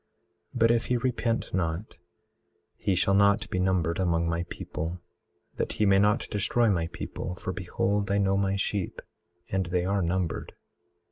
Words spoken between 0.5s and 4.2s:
18:31 But if he repent not he shall not be numbered